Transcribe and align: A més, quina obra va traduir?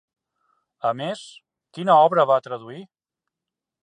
A 0.91 0.93
més, 1.01 1.21
quina 1.79 1.97
obra 2.07 2.25
va 2.31 2.39
traduir? 2.47 2.81